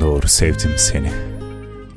[0.00, 1.12] doğru sevdim seni.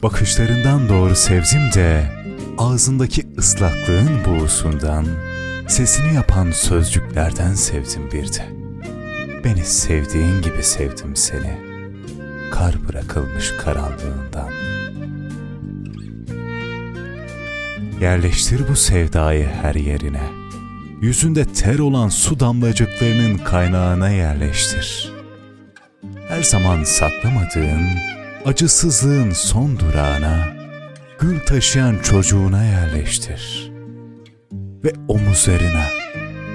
[0.04, 2.11] Bakışlarından doğru sevdim de
[2.57, 5.05] ağzındaki ıslaklığın buğusundan,
[5.68, 8.45] sesini yapan sözcüklerden sevdim bir de.
[9.43, 11.57] Beni sevdiğin gibi sevdim seni.
[12.51, 14.51] Kar bırakılmış karanlığından.
[18.01, 20.23] Yerleştir bu sevdayı her yerine.
[21.01, 25.17] Yüzünde ter olan su damlacıklarının kaynağına yerleştir.
[26.27, 27.87] Her zaman saklamadığın,
[28.45, 30.47] acısızlığın son durağına,
[31.19, 33.72] gül taşıyan çocuğuna yerleştir.
[34.84, 35.86] Ve omuzlarına,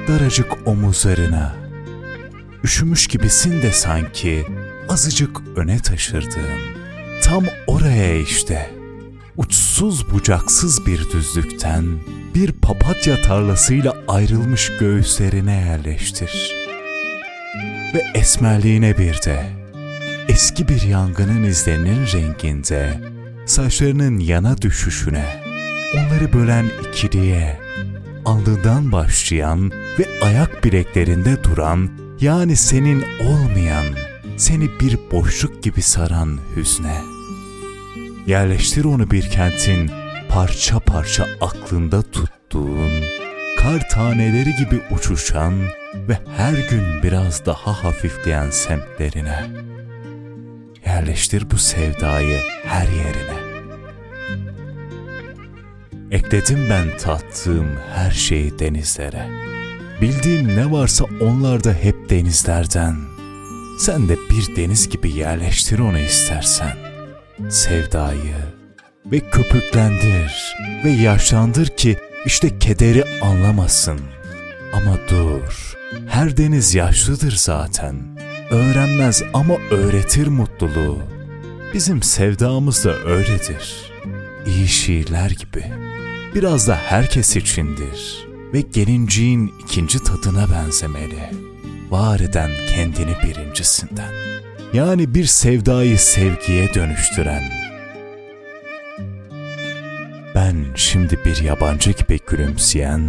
[0.09, 1.55] daracık omuzlarına,
[2.65, 4.47] üşümüş gibisin de sanki
[4.89, 6.61] azıcık öne taşırdığın,
[7.23, 8.83] tam oraya işte.''
[9.37, 11.85] uçsuz bucaksız bir düzlükten
[12.35, 16.55] bir papatya tarlasıyla ayrılmış göğüslerine yerleştir.
[17.95, 19.62] Ve esmerliğine bir de
[20.29, 23.01] eski bir yangının izlerinin renginde
[23.47, 25.25] saçlarının yana düşüşüne,
[25.95, 27.61] onları bölen ikiliye,
[28.25, 33.87] alnından başlayan ve ayak bileklerinde duran yani senin olmayan,
[34.37, 37.13] seni bir boşluk gibi saran hüzne.''
[38.27, 39.91] Yerleştir onu bir kentin
[40.29, 42.91] parça parça aklında tuttuğun,
[43.59, 45.55] kar taneleri gibi uçuşan
[46.09, 49.47] ve her gün biraz daha hafifleyen semtlerine.
[51.03, 53.43] Yerleştir bu sevdayı her yerine.
[56.11, 59.29] Ekledim ben tattığım her şeyi denizlere.
[60.01, 62.97] Bildiğim ne varsa onlar da hep denizlerden.
[63.79, 66.93] Sen de bir deniz gibi yerleştir onu istersen.''
[67.51, 68.37] sevdayı
[69.07, 74.01] ve köpüklendir ve yaşlandır ki işte kederi anlamasın.
[74.73, 75.75] Ama dur,
[76.09, 78.22] her deniz yaşlıdır zaten.
[78.53, 80.99] Öğrenmez ama öğretir mutluluğu.
[81.75, 83.93] Bizim sevdamız da öyledir.
[84.47, 85.65] İyi şiirler gibi.
[86.35, 91.31] Biraz da herkes içindir ve gelinciğin ikinci tadına benzemeli.
[91.91, 94.33] Var eden kendini birincisinden.''
[94.73, 97.43] yani bir sevdayı sevgiye dönüştüren.
[100.35, 103.03] Ben şimdi bir yabancı gibi gülümseyen,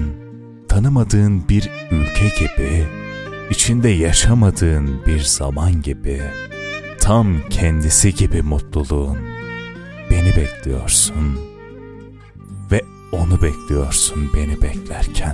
[0.67, 2.85] tanımadığın bir ülke gibi,
[3.49, 6.21] içinde yaşamadığın bir zaman gibi,
[6.99, 9.17] tam kendisi gibi mutluluğun.
[10.11, 11.39] Beni bekliyorsun
[12.71, 15.32] ve onu bekliyorsun beni beklerken.''